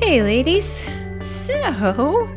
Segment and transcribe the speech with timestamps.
[0.00, 0.88] Hey, ladies.
[1.20, 2.28] So,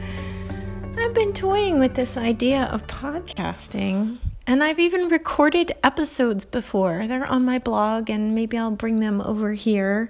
[0.97, 7.05] I've been toying with this idea of podcasting, and I've even recorded episodes before.
[7.07, 10.09] They're on my blog, and maybe I'll bring them over here.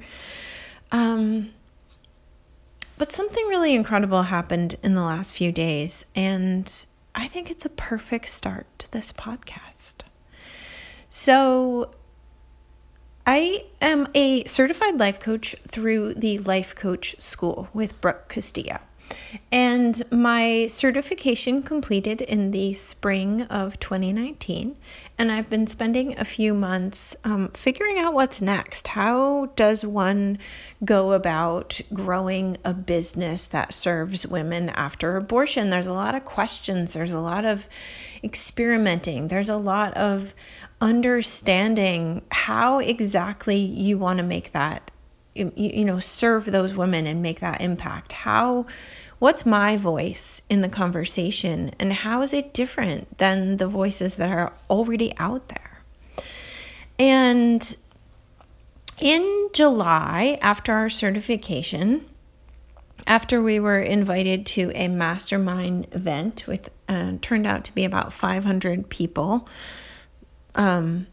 [0.94, 1.52] Um,
[2.98, 6.74] but something really incredible happened in the last few days, and
[7.14, 9.96] I think it's a perfect start to this podcast.
[11.10, 11.92] So,
[13.26, 18.80] I am a certified life coach through the Life Coach School with Brooke Castillo.
[19.52, 24.78] And my certification completed in the spring of 2019.
[25.18, 28.88] And I've been spending a few months um, figuring out what's next.
[28.90, 30.40] How does one
[30.84, 35.70] go about growing a business that serves women after abortion?
[35.70, 37.68] There's a lot of questions, there's a lot of
[38.24, 40.34] experimenting, there's a lot of
[40.82, 44.92] understanding how exactly you want to make that
[45.36, 48.12] you, you know serve those women and make that impact.
[48.12, 48.66] How
[49.20, 54.30] what's my voice in the conversation and how is it different than the voices that
[54.30, 55.84] are already out there?
[57.00, 57.76] And
[59.00, 62.06] in July after our certification
[63.08, 68.14] after we were invited to a mastermind event with uh, turned out to be about
[68.14, 69.48] 500 people
[70.56, 71.08] um,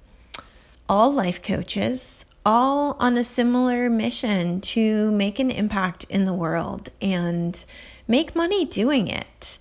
[0.88, 6.88] all life coaches, all on a similar mission to make an impact in the world
[7.02, 7.64] and
[8.06, 9.58] make money doing it.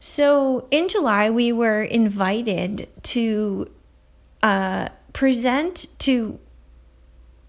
[0.00, 3.66] So in July, we were invited to
[4.42, 6.38] uh, present to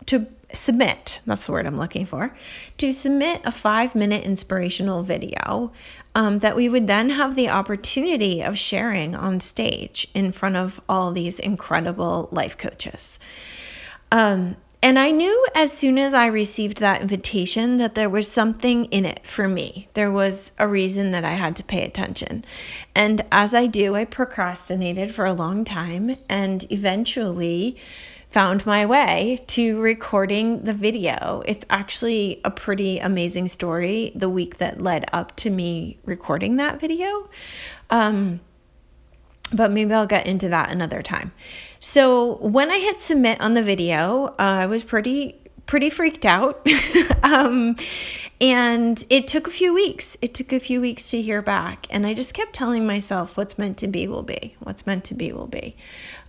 [0.07, 2.35] to submit that's the word i'm looking for
[2.77, 5.71] to submit a five minute inspirational video
[6.15, 10.81] um, that we would then have the opportunity of sharing on stage in front of
[10.89, 13.19] all these incredible life coaches.
[14.11, 18.85] Um, and I knew as soon as I received that invitation that there was something
[18.85, 19.89] in it for me.
[19.93, 22.43] There was a reason that I had to pay attention.
[22.95, 27.77] And as I do, I procrastinated for a long time and eventually
[28.31, 31.43] found my way to recording the video.
[31.45, 36.79] It's actually a pretty amazing story the week that led up to me recording that
[36.79, 37.29] video.
[37.89, 38.39] Um,
[39.53, 41.33] but maybe I'll get into that another time.
[41.79, 46.65] So when I hit submit on the video, uh, I was pretty pretty freaked out.
[47.23, 47.75] um,
[48.41, 50.17] and it took a few weeks.
[50.21, 51.87] It took a few weeks to hear back.
[51.89, 54.55] And I just kept telling myself, what's meant to be will be.
[54.59, 55.77] What's meant to be will be.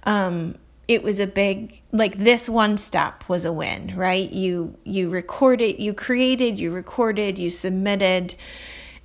[0.04, 0.56] Um,
[0.88, 4.31] it was a big like this one step was a win right?
[4.31, 8.34] You you recorded you created you recorded you submitted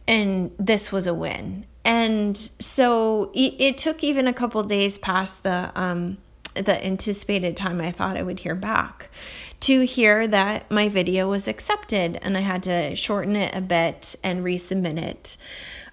[0.07, 1.65] and this was a win.
[1.83, 6.17] And so it, it took even a couple days past the um
[6.55, 9.09] the anticipated time i thought i would hear back
[9.59, 14.15] to hear that my video was accepted and i had to shorten it a bit
[14.23, 15.37] and resubmit it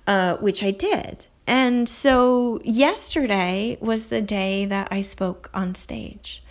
[0.06, 6.43] uh, which i did and so yesterday was the day that I spoke on stage.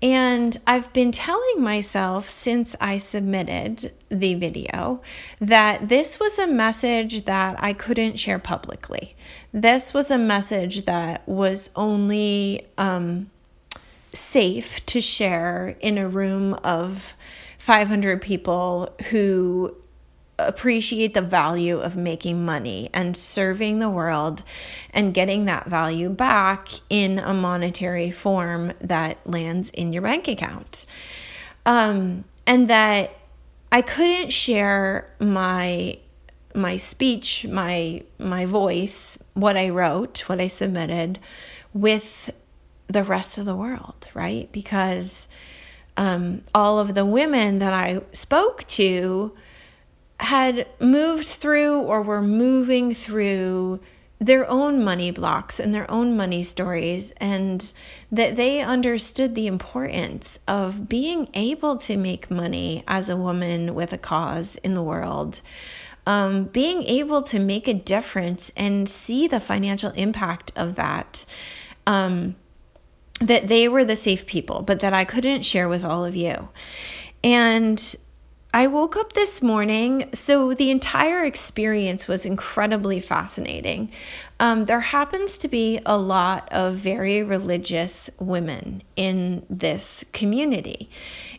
[0.00, 5.00] And I've been telling myself since I submitted the video
[5.40, 9.14] that this was a message that I couldn't share publicly.
[9.52, 13.30] This was a message that was only um,
[14.12, 17.14] safe to share in a room of
[17.58, 19.76] 500 people who
[20.46, 24.42] appreciate the value of making money and serving the world
[24.92, 30.86] and getting that value back in a monetary form that lands in your bank account.
[31.64, 33.16] Um, and that
[33.70, 35.98] I couldn't share my
[36.54, 41.18] my speech, my my voice, what I wrote, what I submitted
[41.72, 42.30] with
[42.88, 44.50] the rest of the world, right?
[44.52, 45.28] Because
[45.96, 49.32] um, all of the women that I spoke to
[50.22, 53.80] had moved through or were moving through
[54.20, 57.72] their own money blocks and their own money stories, and
[58.10, 63.92] that they understood the importance of being able to make money as a woman with
[63.92, 65.40] a cause in the world.
[66.06, 71.24] Um, being able to make a difference and see the financial impact of that.
[71.86, 72.36] Um,
[73.20, 76.48] that they were the safe people, but that I couldn't share with all of you.
[77.22, 77.96] And
[78.54, 83.90] I woke up this morning, so the entire experience was incredibly fascinating.
[84.40, 90.90] Um, there happens to be a lot of very religious women in this community.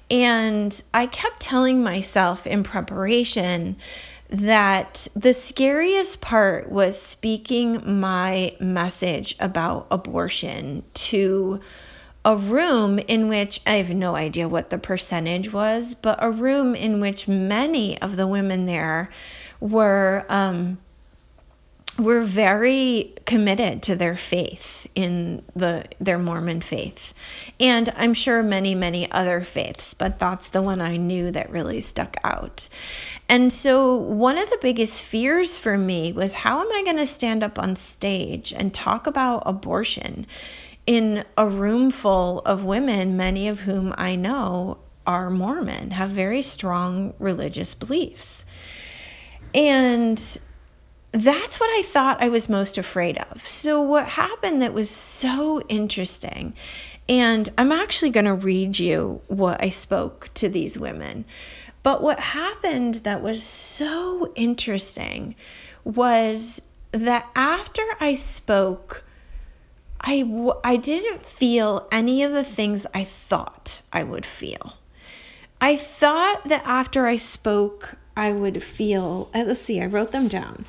[0.10, 3.76] And I kept telling myself in preparation
[4.30, 11.60] that the scariest part was speaking my message about abortion to
[12.26, 16.74] a room in which I have no idea what the percentage was, but a room
[16.76, 19.10] in which many of the women there
[19.60, 20.78] were um,
[22.00, 27.14] were very committed to their faith in the their Mormon faith.
[27.60, 31.82] And I'm sure many many other faiths, but that's the one I knew that really
[31.82, 32.70] stuck out.
[33.30, 37.06] And so one of the biggest fears for me was how am I going to
[37.06, 40.26] stand up on stage and talk about abortion?
[40.86, 46.42] In a room full of women, many of whom I know are Mormon, have very
[46.42, 48.46] strong religious beliefs.
[49.54, 50.18] And
[51.12, 53.48] that's what I thought I was most afraid of.
[53.48, 56.54] So, what happened that was so interesting,
[57.08, 61.26] and I'm actually going to read you what I spoke to these women.
[61.84, 65.36] But what happened that was so interesting
[65.84, 69.04] was that after I spoke,
[70.04, 74.78] I w- I didn't feel any of the things I thought I would feel.
[75.62, 80.28] I thought that after I spoke, I would feel, uh, let's see, I wrote them
[80.28, 80.66] down.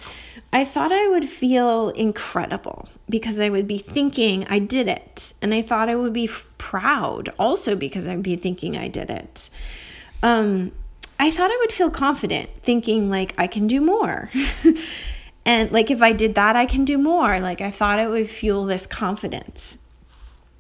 [0.53, 5.35] I thought I would feel incredible because I would be thinking I did it.
[5.43, 9.11] And I thought I would be f- proud also because I'd be thinking I did
[9.11, 9.51] it.
[10.23, 10.71] Um,
[11.19, 14.31] I thought I would feel confident thinking like I can do more.
[15.47, 17.41] And like if I did that, I can do more.
[17.41, 19.79] Like I thought it would fuel this confidence.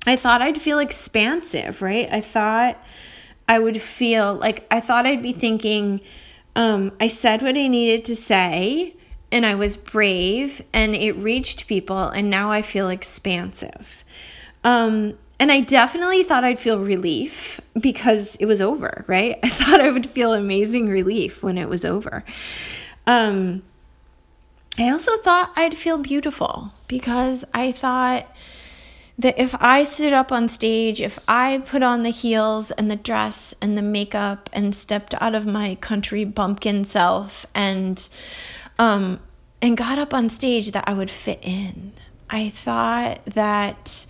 [0.07, 2.09] I thought I'd feel expansive, right?
[2.13, 2.79] I thought
[3.49, 6.01] I would feel like I thought I'd be thinking,
[6.57, 8.95] um, I said what I needed to say
[9.33, 14.05] and I was brave and it reached people and now I feel expansive.
[14.63, 19.39] Um, and I definitely thought I'd feel relief because it was over, right?
[19.43, 22.25] I thought I would feel amazing relief when it was over.
[23.07, 23.63] Um,
[24.77, 28.27] I also thought I'd feel beautiful because I thought
[29.17, 32.97] that if I stood up on stage, if I put on the heels and the
[32.97, 38.09] dress and the makeup and stepped out of my country bumpkin self and
[38.79, 39.21] um
[39.63, 41.93] and got up on stage that I would fit in.
[42.29, 44.07] I thought that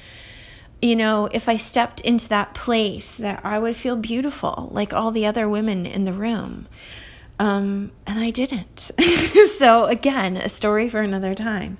[0.81, 5.11] you know, if I stepped into that place that I would feel beautiful like all
[5.11, 6.69] the other women in the room.
[7.39, 8.91] Um, and I didn't.
[9.49, 11.79] so, again, a story for another time.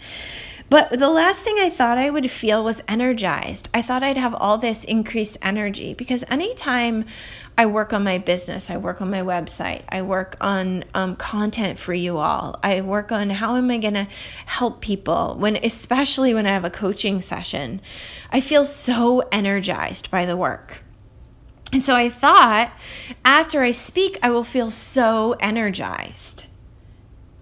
[0.71, 3.69] But the last thing I thought I would feel was energized.
[3.73, 7.05] I thought I'd have all this increased energy because anytime
[7.57, 11.79] I work on my business, I work on my website, I work on um, content
[11.79, 14.09] for you all, I work on how am I going to
[14.47, 17.81] help people when, especially when I have a coaching session,
[18.33, 20.84] I feel so energized by the work.
[21.73, 22.73] And so I thought
[23.25, 26.47] after I speak, I will feel so energized.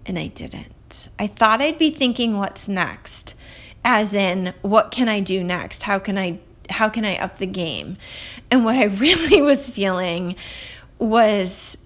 [0.05, 1.07] And I didn't.
[1.17, 3.35] I thought I'd be thinking what's next,
[3.83, 5.83] as in, what can I do next?
[5.83, 6.39] How can I
[6.69, 7.97] how can I up the game?
[8.49, 10.35] And what I really was feeling
[10.97, 11.77] was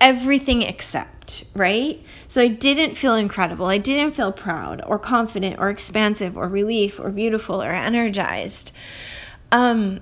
[0.00, 2.02] everything except, right?
[2.28, 3.66] So I didn't feel incredible.
[3.66, 8.72] I didn't feel proud or confident or expansive or relief or beautiful or energized.
[9.52, 10.00] Um,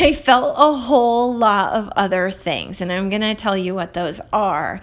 [0.00, 3.92] I felt a whole lot of other things, and I'm going to tell you what
[3.92, 4.80] those are.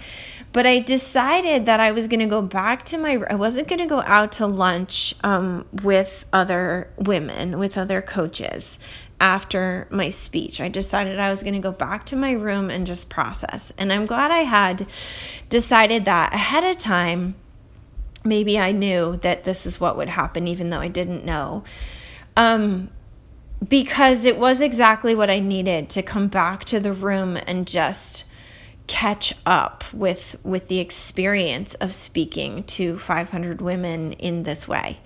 [0.53, 3.79] But I decided that I was going to go back to my, I wasn't going
[3.79, 8.79] to go out to lunch um, with other women, with other coaches
[9.19, 10.61] after my speech.
[10.61, 13.73] I decided I was going to go back to my room and just process.
[13.77, 14.87] And I'm glad I had
[15.49, 17.35] decided that ahead of time.
[18.23, 21.63] Maybe I knew that this is what would happen, even though I didn't know.
[22.35, 22.89] Um,
[23.65, 28.25] because it was exactly what I needed to come back to the room and just
[28.87, 34.99] catch up with with the experience of speaking to 500 women in this way.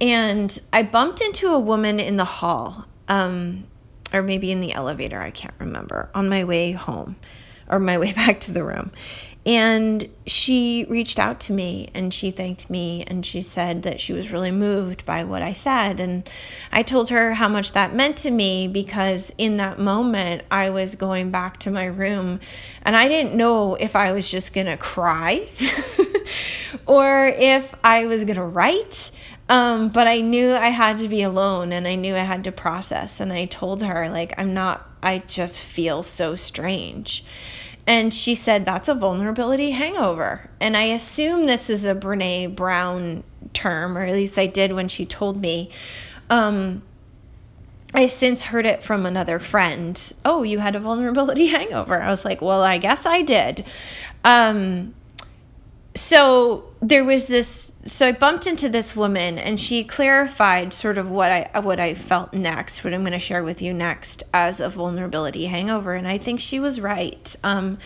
[0.00, 3.64] And I bumped into a woman in the hall, um,
[4.12, 7.16] or maybe in the elevator, I can't remember, on my way home
[7.68, 8.90] or my way back to the room.
[9.46, 14.12] And she reached out to me and she thanked me and she said that she
[14.12, 16.00] was really moved by what I said.
[16.00, 16.28] And
[16.70, 20.96] I told her how much that meant to me because in that moment I was
[20.96, 22.40] going back to my room
[22.82, 25.48] and I didn't know if I was just going to cry
[26.86, 29.10] or if I was going to write.
[29.48, 32.52] Um, but I knew I had to be alone and I knew I had to
[32.52, 33.18] process.
[33.18, 37.24] And I told her, like, I'm not, I just feel so strange.
[37.86, 40.50] and she said that's a vulnerability hangover.
[40.60, 43.24] And I assume this is a Brene Brown
[43.54, 45.70] term, or at least I did when she told me.
[46.28, 46.82] Um,
[47.94, 50.12] I since heard it from another friend.
[50.22, 52.02] Oh, you had a vulnerability hangover.
[52.02, 53.64] I was like, well, I guess I did.
[54.22, 54.94] Um,
[55.94, 61.10] so there was this so I bumped into this woman and she clarified sort of
[61.10, 64.60] what I what I felt next, what I'm going to share with you next as
[64.60, 67.34] a vulnerability hangover and I think she was right.
[67.42, 67.78] Um,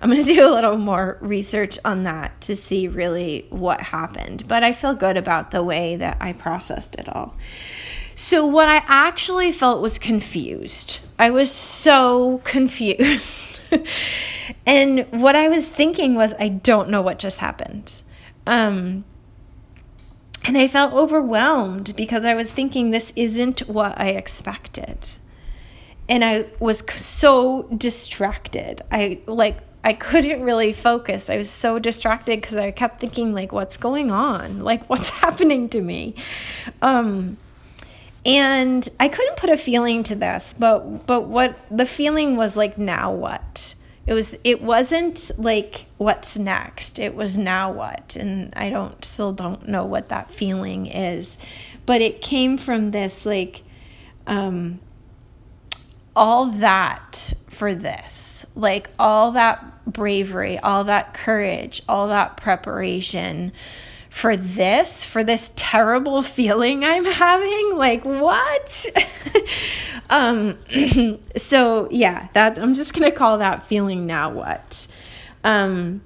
[0.00, 4.48] I'm going to do a little more research on that to see really what happened,
[4.48, 7.36] but I feel good about the way that I processed it all.
[8.14, 10.98] So what I actually felt was confused.
[11.18, 13.60] I was so confused.
[14.66, 18.02] And what I was thinking was, I don't know what just happened.
[18.46, 19.04] Um,
[20.44, 25.08] and I felt overwhelmed because I was thinking, this isn't what I expected.
[26.08, 28.82] And I was so distracted.
[28.90, 31.30] I like, I couldn't really focus.
[31.30, 34.60] I was so distracted because I kept thinking, like, what's going on?
[34.60, 36.14] Like, what's happening to me?
[36.82, 37.36] Um,
[38.24, 42.76] and I couldn't put a feeling to this, but but what the feeling was like
[42.76, 43.74] now what?
[44.10, 46.98] It was it wasn't like what's next.
[46.98, 48.16] It was now what?
[48.18, 51.38] And I don't still don't know what that feeling is.
[51.86, 53.62] But it came from this like
[54.26, 54.80] um
[56.16, 58.44] all that for this.
[58.56, 63.52] Like all that bravery, all that courage, all that preparation
[64.10, 67.76] for this, for this terrible feeling I'm having.
[67.76, 68.86] Like, what?
[70.10, 70.58] um,
[71.36, 74.86] so yeah, that I'm just gonna call that feeling now what.
[75.42, 76.02] Um,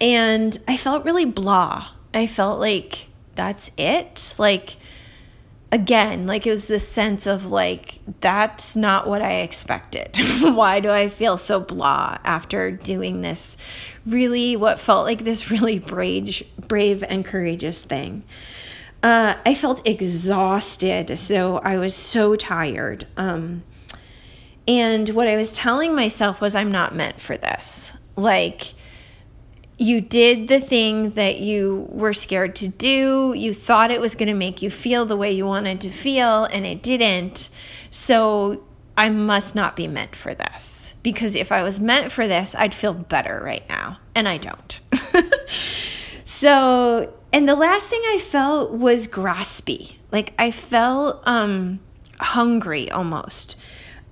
[0.00, 1.88] and I felt really blah.
[2.12, 4.34] I felt like that's it.
[4.36, 4.76] Like
[5.72, 10.10] again, like it was this sense of like, that's not what I expected.
[10.40, 13.56] Why do I feel so blah after doing this
[14.04, 18.24] really, what felt like this really brave, brave and courageous thing?
[19.06, 23.06] Uh, I felt exhausted, so I was so tired.
[23.16, 23.62] Um,
[24.66, 27.92] and what I was telling myself was, I'm not meant for this.
[28.16, 28.74] Like,
[29.78, 33.32] you did the thing that you were scared to do.
[33.36, 36.46] You thought it was going to make you feel the way you wanted to feel,
[36.46, 37.48] and it didn't.
[37.92, 38.64] So
[38.98, 40.96] I must not be meant for this.
[41.04, 44.00] Because if I was meant for this, I'd feel better right now.
[44.16, 44.80] And I don't.
[46.26, 49.94] so, and the last thing I felt was graspy.
[50.10, 51.78] Like I felt um,
[52.20, 53.56] hungry almost.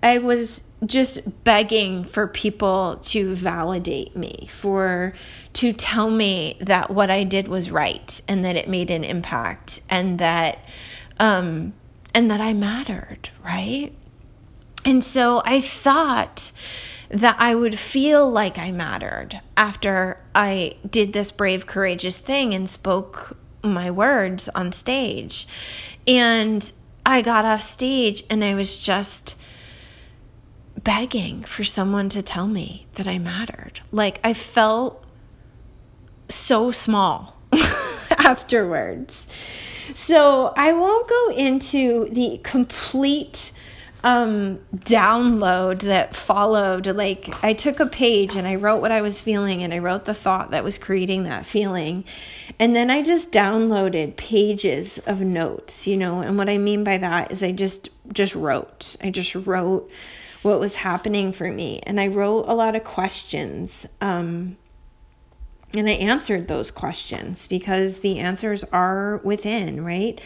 [0.01, 5.13] I was just begging for people to validate me, for
[5.55, 9.81] to tell me that what I did was right and that it made an impact
[9.91, 10.59] and that
[11.19, 11.73] um
[12.15, 13.93] and that I mattered, right?
[14.85, 16.53] And so I thought
[17.11, 22.69] that I would feel like I mattered after I did this brave, courageous thing and
[22.69, 25.47] spoke my words on stage.
[26.07, 26.73] And
[27.07, 29.37] I got off stage and I was just
[30.83, 33.81] begging for someone to tell me that I mattered.
[33.91, 35.05] Like I felt
[36.29, 37.37] so small
[38.19, 39.27] afterwards.
[39.95, 43.53] So I won't go into the complete
[44.05, 46.87] um, download that followed.
[46.87, 50.05] Like, I took a page and I wrote what I was feeling and I wrote
[50.05, 52.05] the thought that was creating that feeling.
[52.59, 56.21] And then I just downloaded pages of notes, you know.
[56.21, 58.95] And what I mean by that is I just just wrote.
[59.03, 59.91] I just wrote
[60.43, 61.81] what was happening for me.
[61.85, 63.87] And I wrote a lot of questions.
[64.03, 64.59] Um,
[65.75, 70.21] and I answered those questions because the answers are within, right?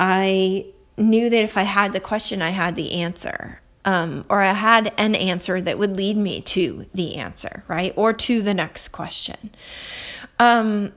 [0.00, 3.60] I knew that if I had the question, I had the answer.
[3.84, 7.92] Um, or I had an answer that would lead me to the answer, right?
[7.96, 9.50] Or to the next question.
[10.38, 10.92] Um,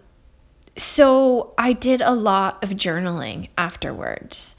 [0.78, 4.56] so I did a lot of journaling afterwards.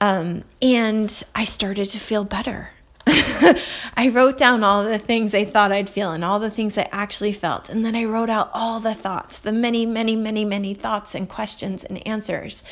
[0.00, 2.70] Um, and I started to feel better.
[3.96, 6.88] I wrote down all the things I thought I'd feel and all the things I
[6.92, 7.68] actually felt.
[7.68, 11.28] And then I wrote out all the thoughts, the many, many, many, many thoughts and
[11.28, 12.62] questions and answers.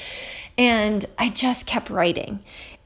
[0.58, 2.40] And I just kept writing.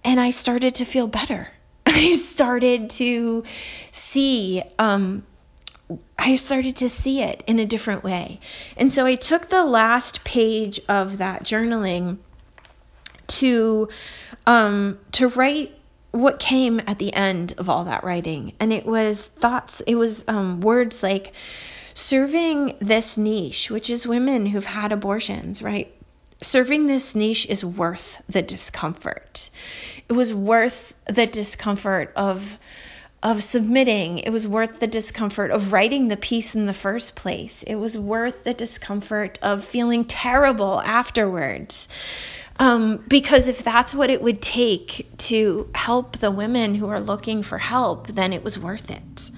[0.05, 1.53] And I started to feel better.
[1.87, 3.45] I started to
[3.91, 5.25] see, um,
[6.19, 8.41] I started to see it in a different way.
[8.77, 12.19] And so I took the last page of that journaling
[13.29, 13.89] to
[14.47, 15.78] um, to write
[16.11, 20.27] what came at the end of all that writing and it was thoughts it was
[20.29, 21.33] um, words like
[21.95, 25.93] serving this niche which is women who've had abortions right
[26.41, 29.51] serving this niche is worth the discomfort
[30.09, 32.59] it was worth the discomfort of
[33.23, 34.19] of submitting.
[34.19, 37.63] It was worth the discomfort of writing the piece in the first place.
[37.65, 41.89] It was worth the discomfort of feeling terrible afterwards.
[42.59, 47.43] Um, because if that's what it would take to help the women who are looking
[47.43, 49.31] for help, then it was worth it.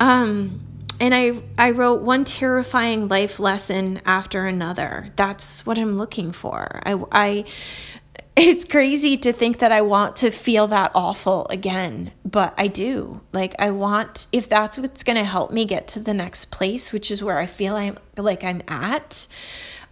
[0.00, 0.62] Um,
[1.00, 5.12] and I, I wrote one terrifying life lesson after another.
[5.16, 6.82] That's what I'm looking for.
[6.84, 7.44] I, I,
[8.36, 13.20] it's crazy to think that I want to feel that awful again, but I do.
[13.32, 16.92] Like I want if that's what's going to help me get to the next place,
[16.92, 19.26] which is where I feel I'm like I'm at.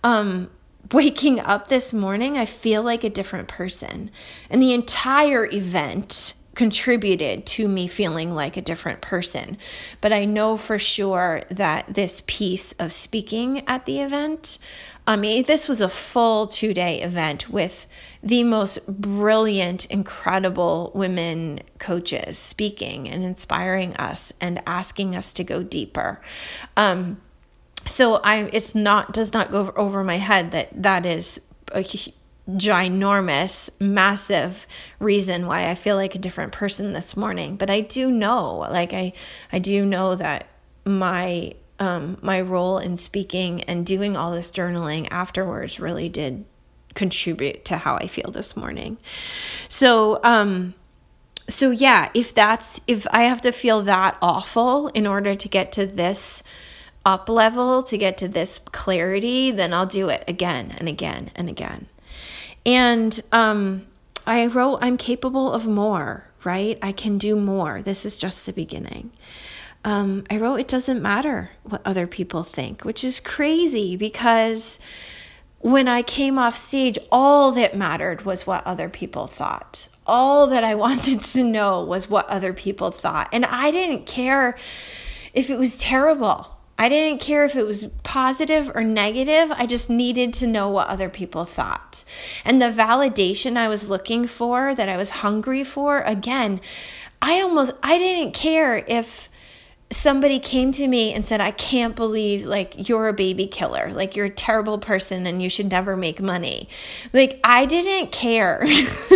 [0.05, 0.51] Um
[0.93, 4.11] waking up this morning, I feel like a different person.
[4.51, 9.57] And the entire event contributed to me feeling like a different person.
[10.01, 14.59] But I know for sure that this piece of speaking at the event,
[15.07, 17.87] I mean, this was a full two day event with
[18.25, 25.63] the most brilliant, incredible women coaches speaking and inspiring us and asking us to go
[25.63, 26.21] deeper.
[26.77, 27.21] Um,
[27.89, 31.41] so I, it's not does not go over my head that that is
[31.73, 31.83] a
[32.49, 34.67] ginormous, massive
[34.99, 37.57] reason why I feel like a different person this morning.
[37.57, 39.13] But I do know, like I,
[39.53, 40.49] I do know that
[40.85, 46.45] my um, my role in speaking and doing all this journaling afterwards really did
[46.95, 48.99] contribute to how I feel this morning.
[49.69, 50.75] So, um,
[51.49, 55.71] so yeah, if that's if I have to feel that awful in order to get
[55.73, 56.43] to this
[57.05, 61.49] up level, to get to this clarity, then I'll do it again and again and
[61.49, 61.87] again.
[62.67, 63.87] And um,
[64.27, 66.79] I wrote, I'm capable of more, right?
[66.83, 67.81] I can do more.
[67.83, 69.11] This is just the beginning.
[69.85, 74.81] Um, I wrote, it doesn't matter what other people think, which is crazy because
[75.61, 79.89] when I came off stage, all that mattered was what other people thought.
[80.07, 83.29] All that I wanted to know was what other people thought.
[83.33, 84.59] And I didn't care
[85.33, 86.58] if it was terrible.
[86.79, 89.51] I didn't care if it was positive or negative.
[89.51, 92.05] I just needed to know what other people thought.
[92.45, 96.61] And the validation I was looking for, that I was hungry for, again,
[97.21, 99.29] I almost I didn't care if
[99.91, 103.91] somebody came to me and said, I can't believe like you're a baby killer.
[103.93, 106.69] Like you're a terrible person and you should never make money.
[107.13, 108.67] Like I didn't care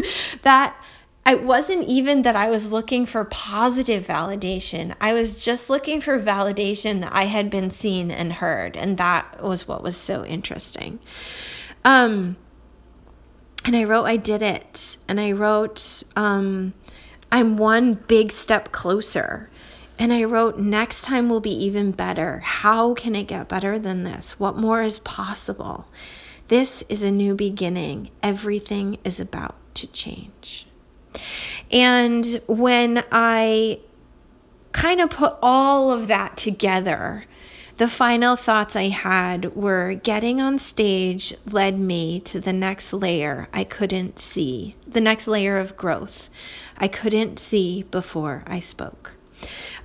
[0.43, 0.75] that
[1.25, 4.95] it wasn't even that I was looking for positive validation.
[5.01, 8.77] I was just looking for validation that I had been seen and heard.
[8.77, 10.99] And that was what was so interesting.
[11.85, 12.37] Um,
[13.65, 14.99] and I wrote, I did it.
[15.07, 16.75] And I wrote, um,
[17.31, 19.49] I'm one big step closer.
[20.01, 22.41] And I wrote, next time will be even better.
[22.41, 24.41] How can it get better than this?
[24.41, 25.87] What more is possible?
[26.49, 28.11] This is a new beginning.
[28.25, 30.67] Everything is about to change.
[31.71, 33.81] And when I
[34.73, 37.25] kind of put all of that together,
[37.79, 43.49] the final thoughts I had were getting on stage led me to the next layer
[43.53, 46.29] I couldn't see, the next layer of growth
[46.77, 49.13] I couldn't see before I spoke.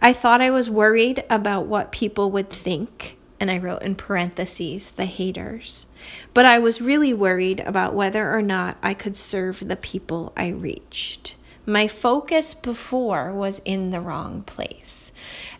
[0.01, 4.91] I thought I was worried about what people would think, and I wrote in parentheses,
[4.91, 5.85] the haters.
[6.33, 10.47] But I was really worried about whether or not I could serve the people I
[10.47, 11.35] reached.
[11.65, 15.11] My focus before was in the wrong place.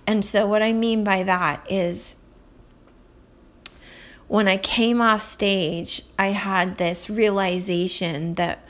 [0.06, 2.16] And so, what I mean by that is
[4.28, 8.64] when I came off stage, I had this realization that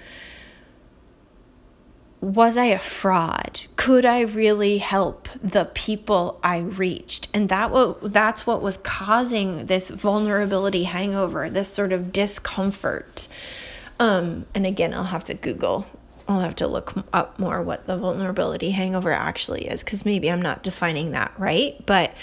[2.20, 3.62] was I a fraud?
[3.76, 7.28] Could I really help the people I reached?
[7.34, 13.28] And that what that's what was causing this vulnerability hangover, this sort of discomfort.
[14.00, 15.88] Um, and again, I'll have to Google.
[16.28, 20.42] I'll have to look up more what the vulnerability hangover actually is because maybe I'm
[20.42, 21.84] not defining that right.
[21.86, 22.14] But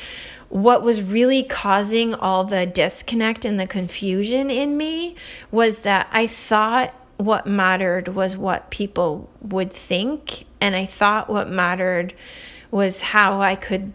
[0.50, 5.16] what was really causing all the disconnect and the confusion in me
[5.50, 10.44] was that I thought what mattered was what people would think.
[10.61, 12.14] And I thought what mattered
[12.70, 13.92] was how I could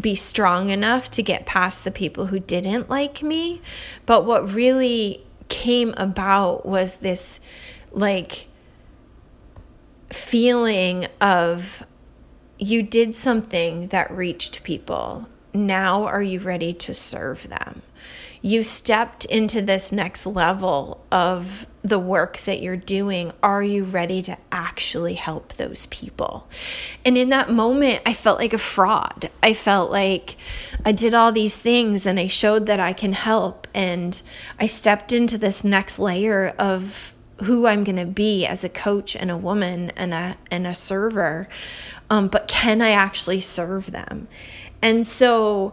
[0.00, 3.62] be strong enough to get past the people who didn't like me.
[4.06, 7.38] But what really came about was this
[7.92, 8.48] like
[10.10, 11.84] feeling of
[12.58, 15.28] you did something that reached people.
[15.52, 17.82] Now are you ready to serve them?
[18.44, 23.32] You stepped into this next level of the work that you're doing.
[23.42, 26.46] Are you ready to actually help those people?
[27.06, 29.30] And in that moment, I felt like a fraud.
[29.42, 30.36] I felt like
[30.84, 33.66] I did all these things and I showed that I can help.
[33.72, 34.20] And
[34.60, 39.16] I stepped into this next layer of who I'm going to be as a coach
[39.16, 41.48] and a woman and a and a server.
[42.10, 44.28] Um, but can I actually serve them?
[44.82, 45.72] And so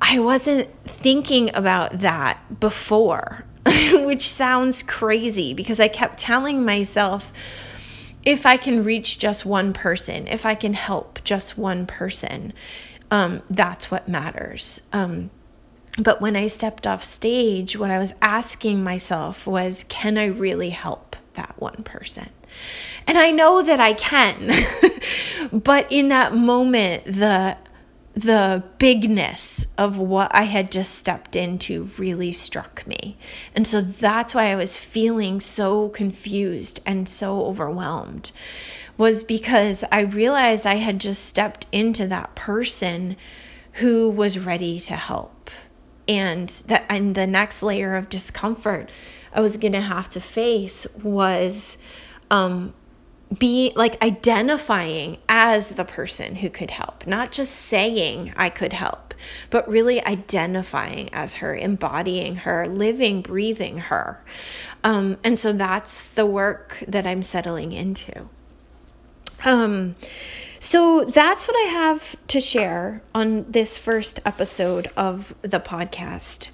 [0.00, 3.44] I wasn't thinking about that before,
[3.92, 7.32] which sounds crazy because I kept telling myself
[8.24, 12.52] if I can reach just one person, if I can help just one person,
[13.10, 14.80] um, that's what matters.
[14.92, 15.30] Um,
[15.98, 20.70] but when I stepped off stage, what I was asking myself was, can I really
[20.70, 22.30] help that one person?
[23.06, 24.50] And I know that I can.
[25.52, 27.56] but in that moment, the
[28.12, 33.16] the bigness of what I had just stepped into really struck me.
[33.54, 38.32] And so that's why I was feeling so confused and so overwhelmed
[38.98, 43.16] was because I realized I had just stepped into that person
[43.74, 45.50] who was ready to help.
[46.06, 48.90] And that and the next layer of discomfort
[49.32, 51.78] I was going to have to face was
[52.30, 52.74] um
[53.36, 59.14] be like identifying as the person who could help, not just saying I could help,
[59.50, 64.22] but really identifying as her, embodying her, living, breathing her.
[64.82, 68.28] Um, and so that's the work that I'm settling into.
[69.44, 69.94] Um,
[70.58, 76.50] so that's what I have to share on this first episode of the podcast.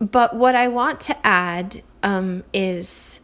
[0.00, 3.20] But what I want to add um, is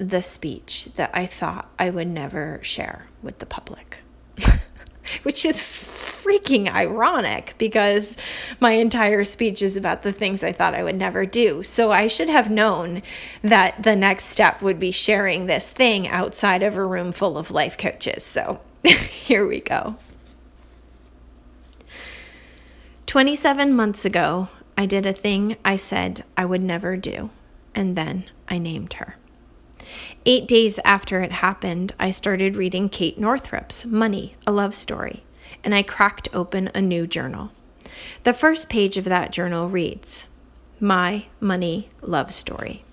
[0.00, 4.00] the speech that I thought I would never share with the public.
[5.22, 8.16] Which is freaking ironic because
[8.60, 11.62] my entire speech is about the things I thought I would never do.
[11.62, 13.02] So I should have known
[13.42, 17.50] that the next step would be sharing this thing outside of a room full of
[17.50, 18.22] life coaches.
[18.24, 19.96] So here we go.
[23.06, 27.30] 27 months ago, I did a thing I said I would never do,
[27.74, 29.16] and then I named her.
[30.26, 35.22] Eight days after it happened, I started reading Kate Northrup's Money, a Love Story,
[35.64, 37.52] and I cracked open a new journal.
[38.24, 40.26] The first page of that journal reads
[40.78, 42.84] My Money Love Story.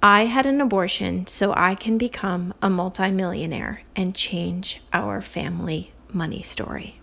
[0.00, 6.42] I had an abortion so I can become a multimillionaire and change our family money
[6.42, 7.00] story.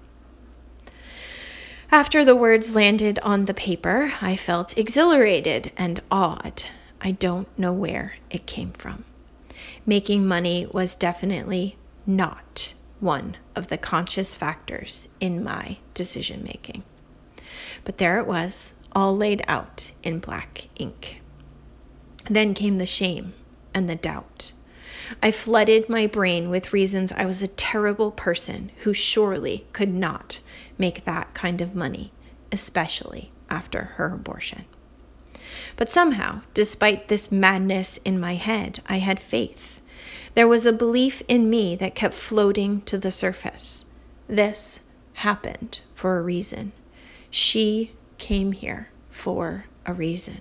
[1.91, 6.63] After the words landed on the paper, I felt exhilarated and awed.
[7.01, 9.03] I don't know where it came from.
[9.89, 11.75] Making money was definitely
[12.05, 16.83] not one of the conscious factors in my decision making.
[17.85, 21.23] But there it was, all laid out in black ink.
[22.29, 23.33] Then came the shame
[23.73, 24.51] and the doubt.
[25.23, 30.39] I flooded my brain with reasons I was a terrible person who surely could not
[30.77, 32.11] make that kind of money,
[32.51, 34.65] especially after her abortion.
[35.77, 39.77] But somehow, despite this madness in my head, I had faith.
[40.39, 43.83] There was a belief in me that kept floating to the surface.
[44.25, 44.79] This
[45.15, 46.71] happened for a reason.
[47.29, 50.39] She came here for a reason.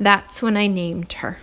[0.00, 1.38] That's when I named her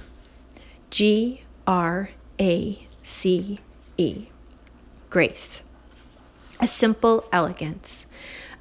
[0.89, 3.60] G R A C
[3.97, 4.25] E.
[5.10, 5.63] Grace.
[6.60, 8.05] A simple elegance,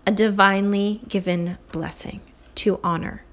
[0.06, 2.20] a divinely given blessing
[2.54, 3.24] to honor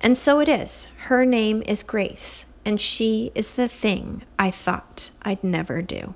[0.00, 0.86] and so it is.
[1.08, 6.14] Her name is Grace, and she is the thing I thought I'd never do.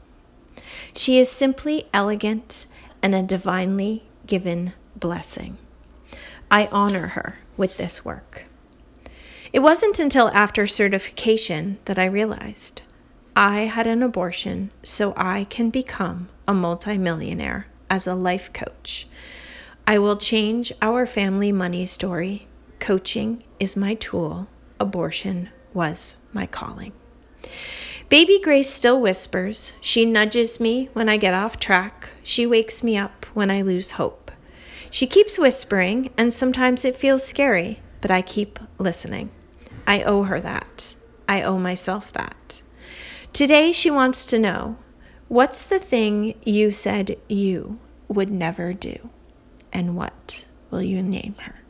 [0.95, 2.67] She is simply elegant
[3.03, 5.59] and a divinely given blessing.
[6.51, 8.45] I honor her with this work.
[9.53, 12.83] It wasn't until after certification that I realized
[13.35, 19.07] I had an abortion so I can become a multimillionaire as a life coach.
[19.87, 22.47] I will change our family money story
[22.79, 24.47] Coaching is my tool,
[24.79, 26.93] abortion was my calling.
[28.09, 29.73] Baby Grace still whispers.
[29.81, 32.11] She nudges me when I get off track.
[32.23, 34.31] She wakes me up when I lose hope.
[34.91, 39.31] She keeps whispering, and sometimes it feels scary, but I keep listening.
[39.87, 40.95] I owe her that.
[41.29, 42.63] I owe myself that.
[43.33, 44.79] Today, she wants to know
[45.29, 49.11] what's the thing you said you would never do?
[49.73, 51.66] And what will you name her?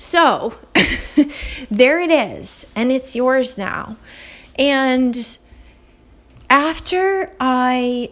[0.00, 0.54] So
[1.70, 3.98] there it is, and it's yours now.
[4.58, 5.38] And
[6.48, 8.10] after I,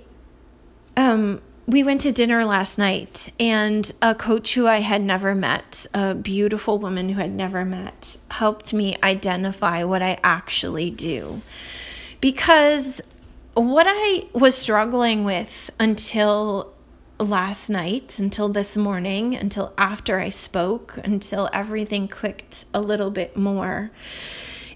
[0.98, 5.86] um, we went to dinner last night, and a coach who I had never met,
[5.94, 11.40] a beautiful woman who had never met, helped me identify what I actually do.
[12.20, 13.00] Because
[13.54, 16.70] what I was struggling with until
[17.18, 23.36] last night until this morning, until after I spoke, until everything clicked a little bit
[23.36, 23.90] more,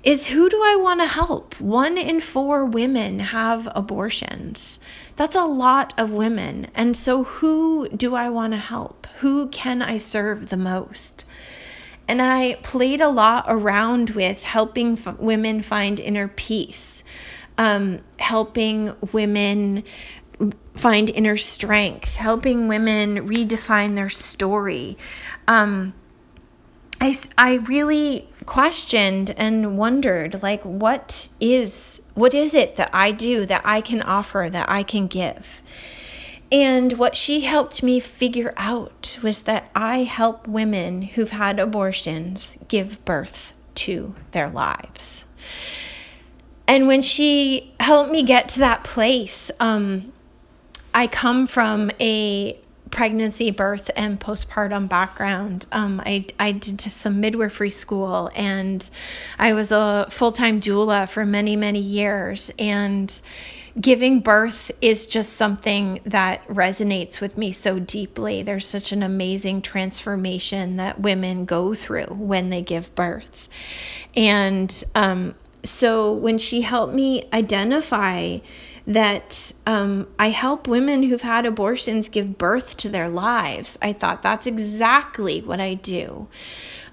[0.03, 1.61] is who do I want to help?
[1.61, 4.81] One in four women have abortions.
[5.17, 6.67] That's a lot of women.
[6.75, 9.07] And so, who do I want to help?
[9.21, 11.25] Who can I serve the most?
[12.09, 17.05] And I played a lot around with helping f- women find inner peace,
[17.57, 19.85] um, helping women
[20.75, 24.97] find inner strength, helping women redefine their story.
[25.47, 25.95] Um,
[27.01, 33.47] I, I really questioned and wondered like what is what is it that I do
[33.47, 35.63] that I can offer that I can give
[36.53, 42.59] and what she helped me figure out was that I help women who've had abortions
[42.69, 45.25] give birth to their lives.
[46.69, 50.13] And when she helped me get to that place, um,
[50.95, 52.59] I come from a
[52.91, 55.67] pregnancy, birth, and postpartum background.
[55.73, 58.89] Um, I, I did some midwifery school and
[59.39, 62.51] I was a full time doula for many, many years.
[62.59, 63.21] And
[63.81, 68.43] giving birth is just something that resonates with me so deeply.
[68.43, 73.49] There's such an amazing transformation that women go through when they give birth.
[74.15, 78.39] And um, so when she helped me identify
[78.87, 84.23] that um, I help women who've had abortions give birth to their lives, I thought
[84.23, 86.29] that's exactly what I do.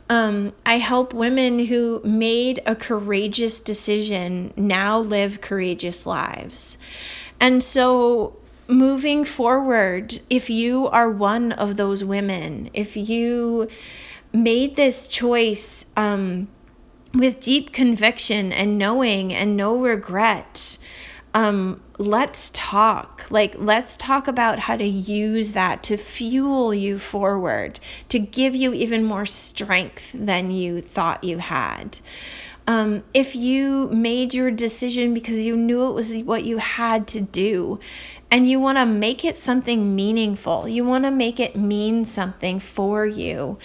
[0.10, 6.78] Um, I help women who made a courageous decision now live courageous lives.
[7.40, 8.36] And so,
[8.68, 13.68] moving forward, if you are one of those women, if you
[14.34, 16.48] made this choice um,
[17.14, 20.79] with deep conviction and knowing and no regret,
[21.34, 23.26] um, let's talk.
[23.30, 28.74] Like, let's talk about how to use that to fuel you forward, to give you
[28.74, 32.00] even more strength than you thought you had.
[32.68, 37.22] Um, if you made your decision because you knew it was what you had to
[37.22, 37.80] do
[38.30, 42.60] and you want to make it something meaningful, you want to make it mean something
[42.60, 43.58] for you,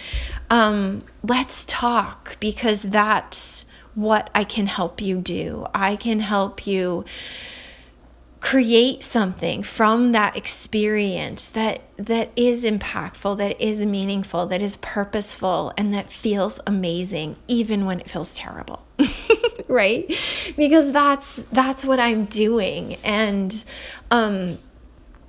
[0.49, 5.65] um, let's talk because that's what I can help you do.
[5.73, 7.05] I can help you
[8.45, 15.73] create something from that experience that that is impactful that is meaningful that is purposeful
[15.77, 18.85] and that feels amazing even when it feels terrible
[19.67, 20.05] right
[20.55, 23.65] because that's that's what i'm doing and
[24.11, 24.55] um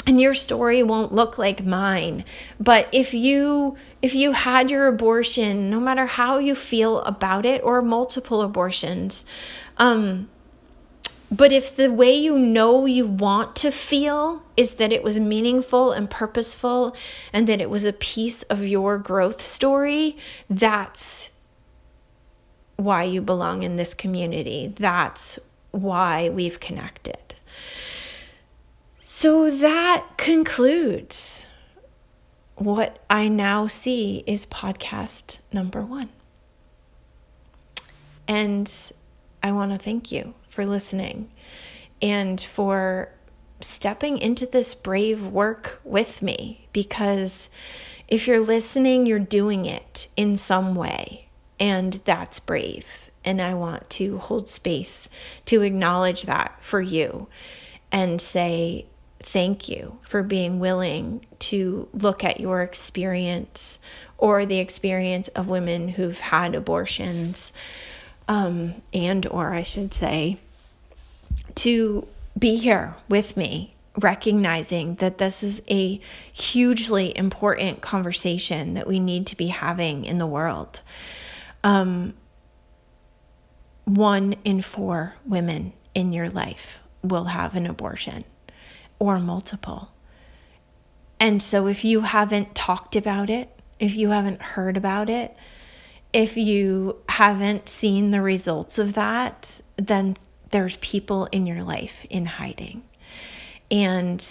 [0.07, 2.25] and your story won't look like mine
[2.61, 7.63] but if you if you had your abortion no matter how you feel about it
[7.63, 9.25] or multiple abortions
[9.79, 10.29] um
[11.31, 15.91] but if the way you know you want to feel is that it was meaningful
[15.91, 16.95] and purposeful
[17.33, 20.17] and that it was a piece of your growth story,
[20.49, 21.31] that's
[22.77, 24.73] why you belong in this community.
[24.77, 25.39] That's
[25.73, 27.26] why we've connected.
[29.09, 31.47] So that concludes
[32.57, 36.09] what I now see is podcast number one.
[38.27, 38.69] And
[39.45, 41.31] I want to thank you for listening
[42.03, 43.13] and for
[43.61, 47.49] stepping into this brave work with me because
[48.09, 51.29] if you're listening, you're doing it in some way,
[51.61, 53.13] and that's brave.
[53.25, 55.09] And I want to hold space
[55.45, 57.29] to acknowledge that for you
[57.93, 58.87] and say,
[59.27, 63.81] Thank you for being willing to look at your experience
[64.19, 67.53] or the experience of women who've had abortions,
[68.29, 70.39] um, and or I should say,
[71.57, 72.07] to
[72.39, 76.01] be here with me, recognizing that this is a
[76.33, 80.83] hugely important conversation that we need to be having in the world.
[81.65, 82.15] Um,
[83.87, 88.23] one in four women in your life will have an abortion
[88.99, 89.91] or multiple.
[91.19, 95.37] And so, if you haven't talked about it, if you haven't heard about it,
[96.13, 100.17] if you haven't seen the results of that, then
[100.51, 102.83] there's people in your life in hiding.
[103.71, 104.25] And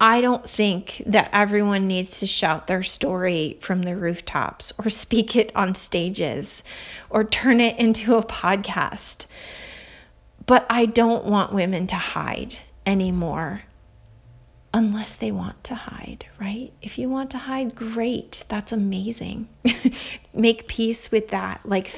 [0.00, 5.36] I don't think that everyone needs to shout their story from the rooftops or speak
[5.36, 6.62] it on stages
[7.08, 9.26] or turn it into a podcast.
[10.44, 13.62] But I don't want women to hide anymore
[14.74, 16.72] unless they want to hide, right?
[16.80, 18.44] If you want to hide, great.
[18.48, 19.48] That's amazing.
[20.34, 21.60] Make peace with that.
[21.64, 21.92] Like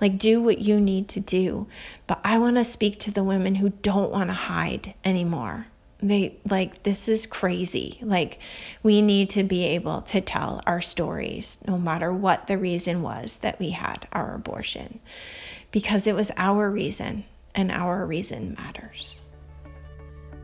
[0.00, 1.66] like do what you need to do.
[2.06, 5.66] But I want to speak to the women who don't want to hide anymore.
[6.02, 7.98] They like, this is crazy.
[8.02, 8.38] Like,
[8.82, 13.38] we need to be able to tell our stories no matter what the reason was
[13.38, 15.00] that we had our abortion,
[15.70, 19.20] because it was our reason and our reason matters.